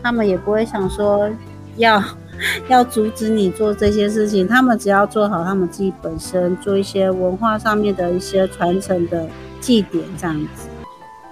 [0.03, 1.30] 他们也不会想说
[1.76, 2.03] 要。
[2.66, 9.24] 要阻止你做这些事情，他们只要做好他们自己本身，做一些文化上面的一些传承的
[9.61, 10.68] 祭典这样子。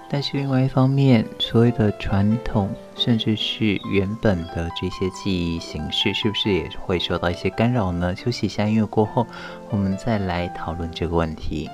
[0.09, 8.15] 但是另外一方面，所谓的传统，甚至是原本的这些记忆形式，是不是也会受到一些干扰呢？
[8.15, 9.27] 休息一下音乐过后，
[9.71, 11.69] 我们再来讨论这个问题。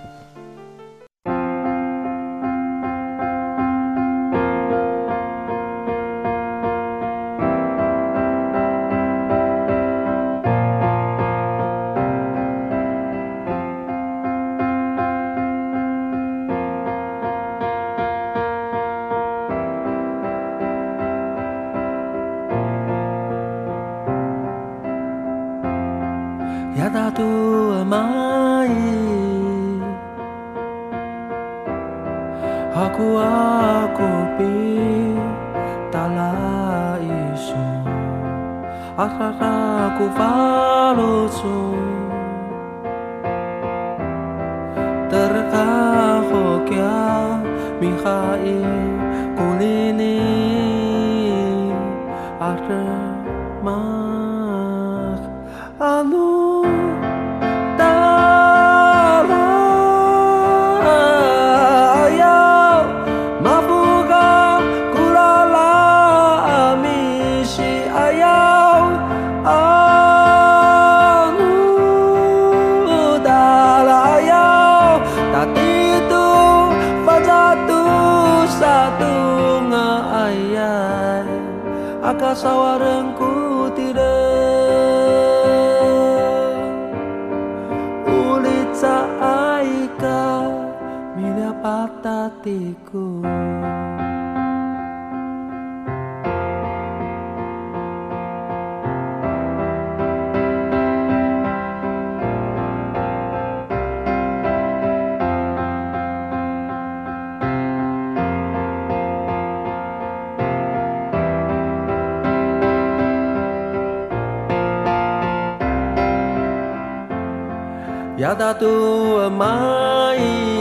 [118.36, 120.60] 体と甘い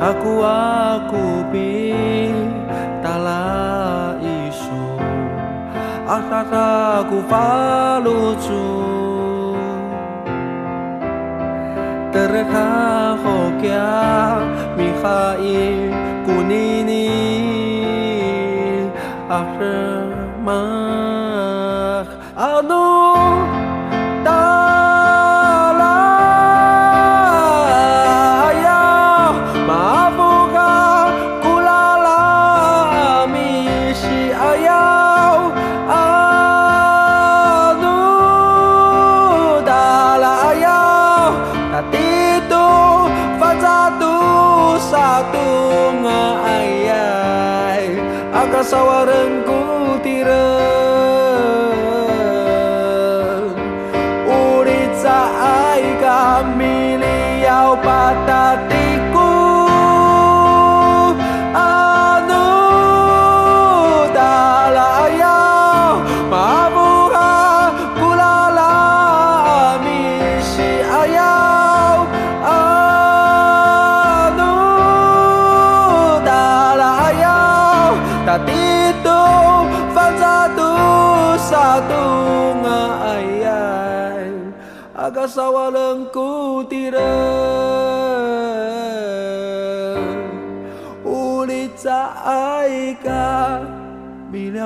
[0.00, 3.44] aku aku aku pintala
[4.24, 4.96] isu.
[6.08, 8.64] Asasa aku falucu.
[12.10, 13.14] Terka
[14.74, 15.94] mi Mikhail
[16.26, 17.06] kunini
[19.30, 20.10] Akhir
[20.42, 22.89] mak anu
[48.40, 50.28] आकाशावारंकुतिर
[54.36, 55.18] उडीचा
[55.48, 56.18] आइका
[56.56, 58.69] मिली याव पातात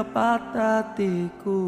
[0.05, 1.65] dapat hatiku.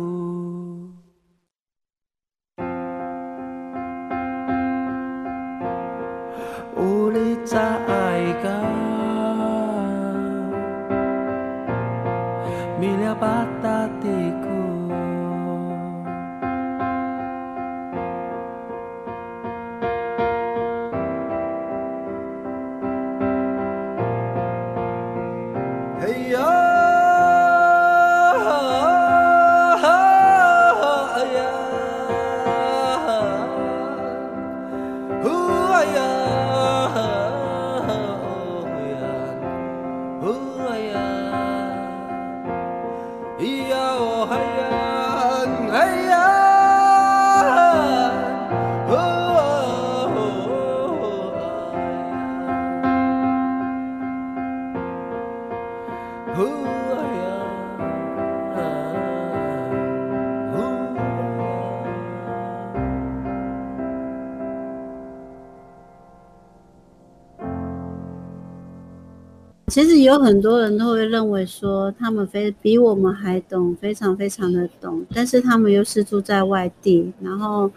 [69.69, 77.71] 其实有很多人都会认为说，他们非比我们还懂，非常非常的懂，但是他们又是住在外地，然后，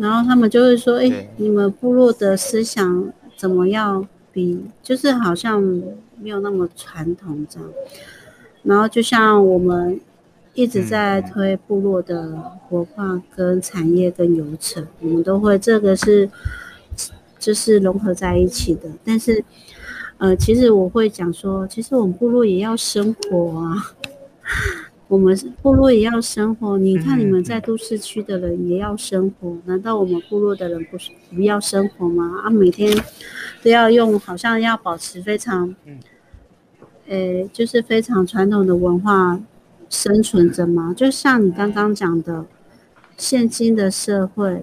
[0.00, 4.08] 然后他们就会说，哎对，你们部落的思想怎么样
[4.38, 5.60] 比，就是好像
[6.20, 7.68] 没有那么传统这样。
[8.62, 10.00] 然后就像我们
[10.54, 12.30] 一直在推部落的
[12.68, 16.30] 活化跟产业跟游程，我们都会这个是，
[17.36, 19.44] 就是融合在一起的，但是。
[20.20, 23.94] 呃，其实我会讲说，其实我们部落也要生活啊，
[25.08, 26.78] 我们部落也要生活。
[26.78, 32.42] 你看你们在都市区的人也要生活，难道我们部落的人不是不要生活吗？
[32.44, 32.94] 啊，每天
[33.62, 35.74] 都要用，好像要保持非常，
[37.08, 39.40] 呃，就是非常传统的文化
[39.88, 40.94] 生存着吗？
[40.96, 42.44] 就像你刚刚讲的，
[43.16, 44.62] 现今的社会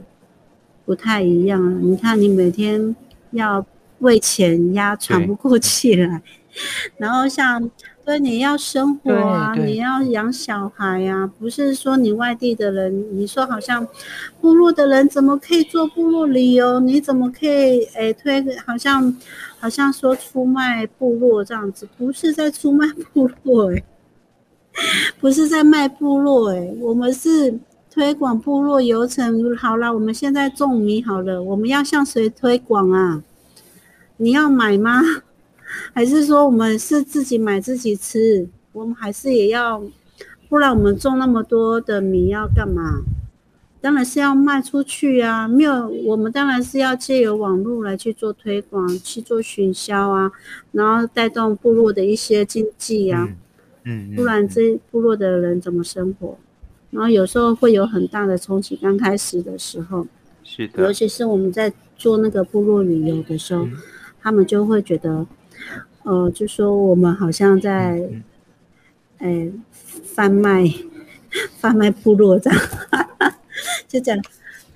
[0.85, 1.79] 不太一样了。
[1.79, 2.95] 你看，你每天
[3.31, 3.65] 要。
[3.99, 6.21] 为钱压喘不过气来，
[6.97, 7.71] 然后像
[8.05, 13.87] 对你要生活啊，你要养小孩呀、啊，不是说你外地的人，你说好像
[14.39, 16.79] 部落的人怎么可以做部落旅游？
[16.79, 18.45] 你怎么可以诶推？
[18.59, 19.15] 好像
[19.59, 23.83] 好像说出卖部落这样子，不是在出卖部落诶，
[25.19, 27.57] 不是在卖部落诶，我们是
[27.89, 29.55] 推广部落游程。
[29.55, 33.23] 好了，我们现在种米好了，我们要向谁推广啊？
[34.17, 35.01] 你要买吗？
[35.93, 38.47] 还是说我们是自己买自己吃？
[38.71, 39.81] 我们还是也要，
[40.49, 43.01] 不然我们种那么多的米要干嘛？
[43.81, 45.47] 当然是要卖出去啊！
[45.47, 50.31] 没有，我们当然是要借由网络来去做推广，去做行销啊，
[50.71, 53.27] 然后带动部落的一些经济啊。
[53.83, 56.35] 嗯，嗯，不然这部落的人怎么生活？
[56.89, 58.75] 然后有时候会有很大的冲击。
[58.75, 60.07] 刚开始的时候，
[60.43, 63.73] 是的，尤其是我们在做那个部落旅游的时候，嗯、
[64.19, 65.27] 他们就会觉得，
[66.03, 68.01] 呃，就说我们好像在，
[69.17, 69.49] 哎、
[70.03, 70.63] 贩卖，
[71.59, 72.59] 贩卖部落这样。
[73.87, 74.15] 就讲，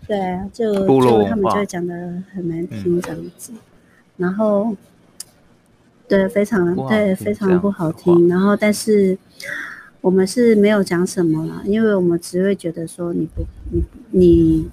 [0.08, 1.94] 对啊，就就他们就会讲的
[2.34, 3.60] 很难听这样子，嗯、
[4.18, 4.76] 然后，
[6.08, 8.28] 对，非常对，非常不好听。
[8.30, 9.18] 然后，但是
[10.02, 14.70] 我们是没有讲什么了，因为我们只会觉得说你不，你你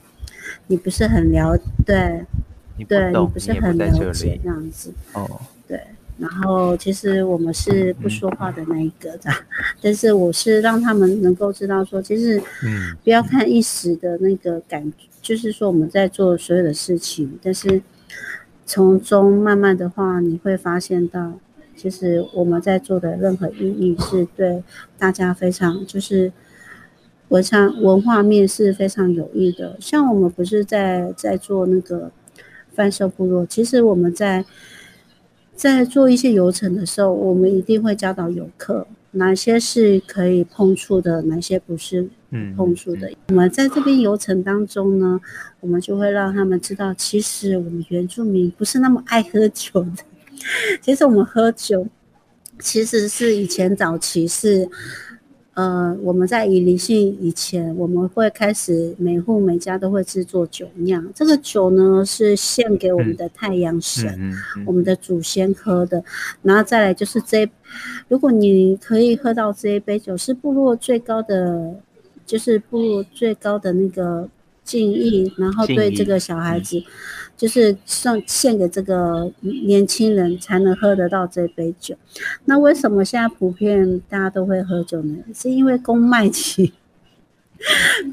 [0.68, 2.24] 你不是很了，对，
[2.78, 5.80] 你对你不是很了解这样子，哦，对。
[6.18, 9.30] 然后其实我们是不说话的那一个的，
[9.82, 12.42] 但是我是让他们能够知道说，其实，
[13.04, 17.82] 不要看一时的那个感觉，就是说我们在做所有的事情，但是
[18.64, 21.34] 从中慢慢的话，你会发现到，
[21.76, 24.62] 其实我们在做的任何意义是对
[24.96, 26.32] 大家非常，就是
[27.28, 29.76] 文商文化面是非常有益的。
[29.78, 32.10] 像我们不是在在做那个
[32.72, 34.46] 贩售部落，其实我们在。
[35.56, 42.06] 在做一些游程的时候，我们一定会教导游客哪些是可以碰触的，哪些不是
[42.56, 43.08] 碰触的。
[43.08, 45.18] 嗯嗯、我们在这边游程当中呢，
[45.60, 50.04] 我们就会让他们知道，其实我们原住民不是那么爱喝酒的。
[50.82, 51.86] 其实我们喝酒，
[52.60, 54.68] 其实是以前早期是。
[55.56, 61.02] 呃，我们在以灵性以前，我们会开始每户每家都会制作酒酿。
[61.14, 66.04] 这个酒呢，是献给我们的太阳神，嗯嗯嗯、我们的祖先喝的。
[66.42, 67.48] 然后再来就是这，
[68.06, 71.74] 如果你可以喝到这一杯酒，是部落最高的，
[72.26, 74.28] 就是部落最高的那个
[74.62, 76.82] 敬意，然后对这个小孩子。
[77.36, 81.94] 就是送献给这个年轻人才能喝得到这杯酒。
[82.46, 85.22] 那为什么现在普遍大家都会喝酒呢？
[85.34, 86.72] 是因为公卖局，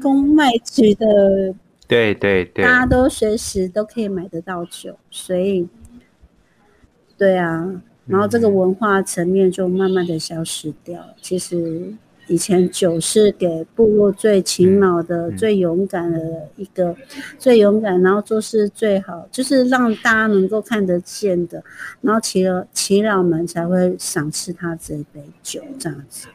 [0.02, 1.06] 公卖局的，
[1.88, 5.68] 对对对，大家都随时都可以买得到酒，所以，
[7.16, 11.04] 对啊，然后这个文化层面就慢慢的消失掉。
[11.20, 11.94] 其实。
[12.26, 16.96] 以前酒是给部落最勤劳的、嗯、最勇敢的一个，嗯、
[17.38, 21.62] 最勇敢，然后做事最好，就是让大家能够看得见的，
[22.00, 26.28] 然后耆老耆老们才会赏赐他这一杯酒这样子，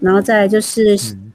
[0.00, 0.96] 然后再来就是。
[1.12, 1.32] 嗯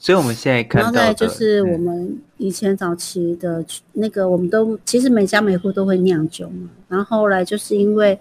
[0.00, 6.70] 所以我们现在看到，然后再就是我们以前早期的那个，我们都其实每家每户都会酿酒嘛。
[6.86, 8.16] 然后后来就是因为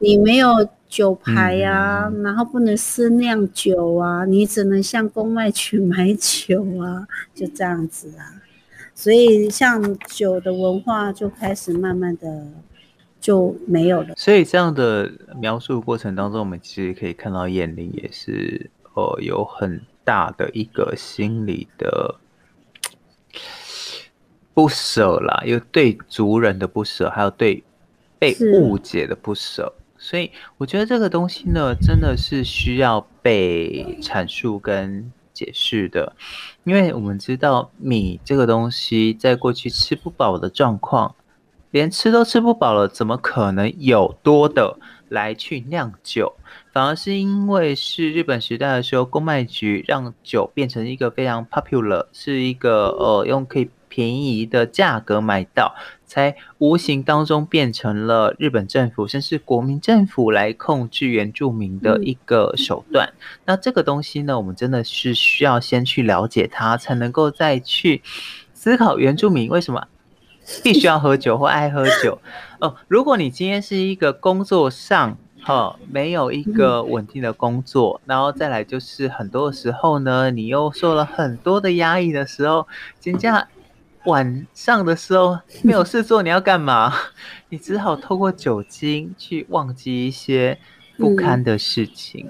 [0.00, 0.48] 你没有
[0.94, 8.40] 酒牌呀，然后不能私酿酒啊，你只能向公卖局买酒啊， 就这样子啊。
[8.94, 12.46] 所以像酒的文化就开始慢慢的
[13.20, 14.14] 就没有了。
[14.16, 19.80] 所以这样的描述过程当中，我们其实可以看到燕玲也是呃有很。
[20.06, 22.16] 大的一个心理的
[24.52, 27.64] 不舍啦，有对族人的不舍，还有对
[28.18, 29.72] 被误解的不舍，
[30.04, 36.14] 所以我觉得这个东西呢，真的是需要被阐述跟解释的，
[36.64, 41.14] 因为我们知道米这个东西，在过去吃不饱的状况，
[41.70, 44.76] 连吃都吃不饱了，怎么可能有多的
[45.08, 46.34] 来去酿酒？
[46.70, 63.12] 反而是因为是日本时代的时候，公卖局让酒变成一个非常 popular，是一个呃用可以便宜的价格买到，才无形当中变成了日本政府甚至国民政府来控制原住民的一个手段。
[63.12, 68.02] 嗯、那这个东西呢，我们真的是需要先去了解它，才能够再去
[68.52, 69.86] 思考原住民为什么
[70.64, 72.18] 必须要喝酒或爱喝酒。
[72.58, 75.16] 哦，如果你今天是一个工作上。
[75.46, 82.66] 哈，没有一个稳定的工作，然后再来就是很多的时候呢，你又受了很多的压抑的时候，
[83.02, 83.46] 人家
[84.06, 86.92] 晚上的时候没有事做，你要干嘛？
[87.48, 90.58] 你只好透过酒精去忘记一些
[90.98, 92.28] 不堪的事情。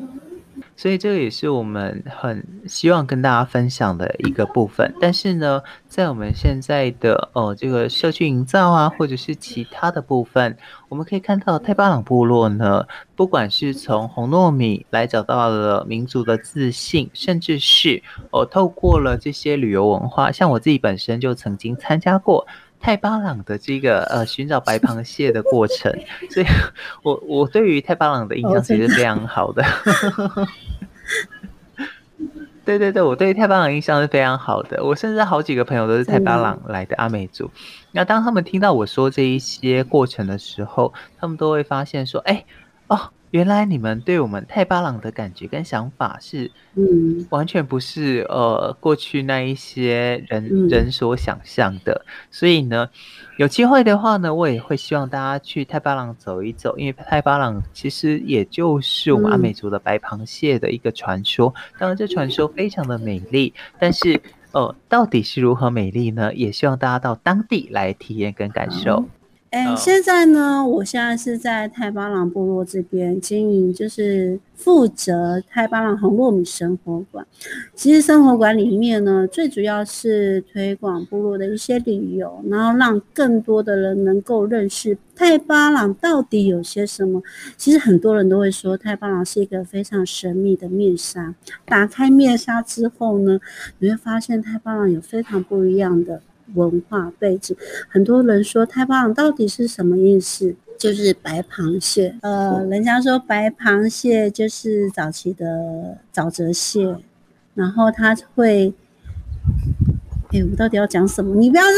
[0.76, 4.92] 所以这个也是我们很希望跟大家分享的一个部分。
[5.00, 10.56] 但是呢，在我们现在的呃这个社区营造啊，或者是其他的部分，
[10.88, 18.02] 我们可以看到泰巴朗部落呢，不管是从红糯米来找到了民族的自信，甚至是
[18.32, 22.46] 呃透过了这些旅游文化，像我自己本身就曾经参加过。
[22.80, 25.90] 泰巴朗的这个呃寻找白螃蟹的过程，
[26.28, 26.46] 所以
[27.02, 29.64] 我我对于泰巴朗的印象其实非常好的。
[32.64, 34.82] 对对对，我对太巴朗印象是非常好的。
[34.82, 37.50] 我甚至好几个朋友都是太巴朗来的阿美族。
[37.92, 42.44] 那当他们听到我说这一些过程的时候，他们都会发现说：“哎，
[42.88, 52.06] 哦。”原来你们对我们泰巴朗的感觉跟想法是，嗯，完全不是呃过去那一些人、嗯、人所想象的。
[52.30, 52.88] 所以呢，
[53.36, 61.52] 有机会的话呢，我也会希望大家去泰巴朗走一走，因为泰巴朗其实也就是我们阿美族的白螃蟹的一个传说。
[61.56, 64.22] 嗯、当然，这传说非常的美丽，但是
[64.52, 66.32] 呃，到底是如何美丽呢？
[66.32, 69.00] 也希望大家到当地来体验跟感受。
[69.00, 69.10] 嗯
[69.54, 77.24] 哎、欸，现在呢，我现在是在泰巴朗部落这边经营，就是负责泰巴朗红糯米生活馆。
[77.72, 87.22] 其实生活馆里面呢，最主要是推广部落的一些旅游，然后让更多的人能够认识泰巴朗到底有些什么。
[87.56, 91.32] 其实很多人都会说，泰巴朗是一个非常神秘的面纱。
[91.64, 93.38] 打开面纱之后呢，
[93.78, 96.20] 你会发现泰巴朗有非常不一样的。
[96.54, 97.56] 文化背景，
[97.88, 100.54] 很多人说太棒到底是什么意思？
[100.78, 102.16] 就是白螃蟹。
[102.20, 106.96] 呃，人家说白螃蟹就是早期的沼泽蟹，
[107.54, 108.74] 然后它会，
[110.32, 111.36] 哎，我到底要讲什么？
[111.36, 111.72] 你不要让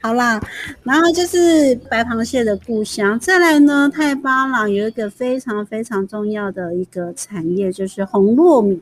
[0.00, 0.40] 好啦，
[0.84, 3.18] 然后就是白螃蟹的故乡。
[3.18, 8.80] 再来呢，太巴朗有一个非常非常重要的一个产业，就是红糯米。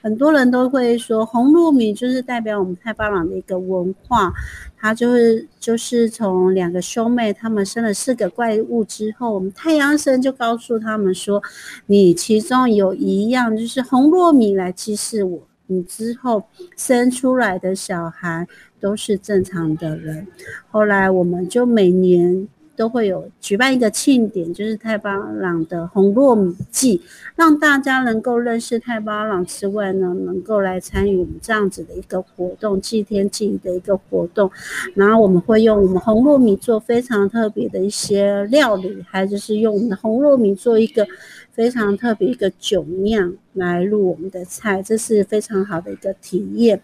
[0.00, 4.32] 很多人都会说，红糯米就是代表我们太巴朗的一个文化。
[4.78, 11.40] 它就是就是从两个兄妹，他们生了四个怪物之后，我们太阳神就告诉他们说，
[11.86, 15.40] 你其中有一样就是红糯米来祭祀我，
[15.72, 16.44] 你之后
[16.76, 18.46] 生出来的小孩
[18.78, 20.26] 都是正常的人。
[20.70, 22.48] 后来我们就每年。
[22.74, 27.02] 都会有举办一个庆典，就是太巴朗的红糯米祭，
[27.36, 34.50] 让大家能够认识太巴朗之外呢，能够来参与我们这样子的一个活动，祭天祭的一个活动。
[34.94, 41.06] 然后我们会用我们红糯米做非常特别的一些料理，还就是用我们的红糯米做一个。
[41.52, 46.80] 非常特别一个酒酿来入我们的菜，这是非常好的一个体验。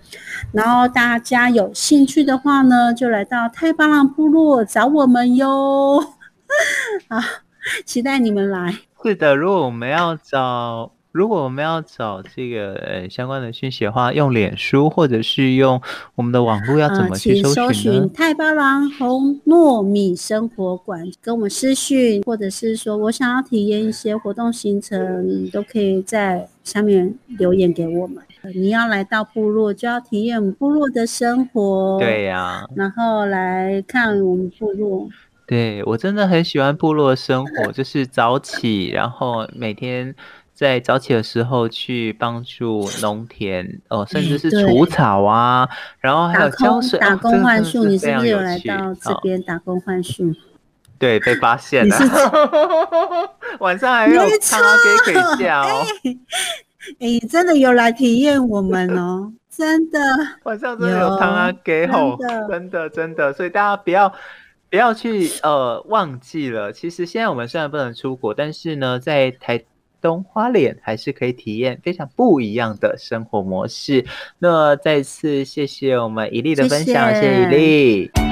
[0.52, 6.00] 然后大家有兴趣的话呢，就来到太巴朗部落找我们哟。
[7.08, 7.20] 好，
[7.84, 8.78] 期待你们来。
[9.02, 10.92] 是的，如果我们要找。
[11.10, 15.80] 如果我们要找这个呃相关的讯息的话，用脸书或者是用
[16.14, 28.22] 我们的网络，要怎么去搜寻搜寻太巴郎红糯米生活馆，跟我们私讯，或者是说我想要体验一些活动行程，都可以在下面留言给我们。
[28.42, 31.98] 呃、你要来到部落，就要体验我们部落的生活。
[31.98, 35.08] 对呀、啊，然后来看我们部落。
[35.46, 40.14] 对，我真的很喜欢部落生活，就是早起，然后每天。
[40.58, 45.68] 在早起的时候去帮助农田哦，甚至是除草啊，
[46.00, 47.84] 然后还有浇水，打工换宿。
[47.84, 50.34] 你是不是有来到这边打工换宿？
[50.98, 51.96] 对，被发现了。
[53.60, 55.62] 晚上还有汤阿给可以叫。
[56.98, 60.00] 哎，真的有来体验我们哦，真的。
[60.42, 62.18] 晚上真的有汤阿给吼，
[62.50, 64.12] 真的真的，所以大家不要
[64.68, 66.72] 不要去呃忘记了。
[66.72, 69.62] 其实现在我们虽然不能出国，但是呢，在台。
[70.00, 74.04] 东花脸还是可以体验非常不一样的生活模式。
[74.38, 78.27] 那再次谢谢我们伊利的分享，谢谢伊利。